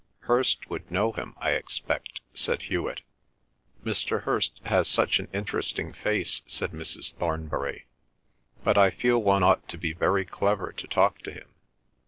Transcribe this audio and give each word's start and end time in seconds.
"Hirst 0.21 0.67
would 0.67 0.89
know 0.89 1.11
him, 1.11 1.35
I 1.37 1.51
expect," 1.51 2.21
said 2.33 2.63
Hewet. 2.63 3.01
"Mr. 3.85 4.23
Hirst 4.23 4.59
has 4.63 4.87
such 4.87 5.19
an 5.19 5.27
interesting 5.31 5.93
face," 5.93 6.41
said 6.47 6.71
Mrs. 6.71 7.13
Thornbury. 7.13 7.85
"But 8.63 8.79
I 8.79 8.89
feel 8.89 9.21
one 9.21 9.43
ought 9.43 9.67
to 9.67 9.77
be 9.77 9.93
very 9.93 10.25
clever 10.25 10.71
to 10.71 10.87
talk 10.87 11.19
to 11.19 11.31
him. 11.31 11.49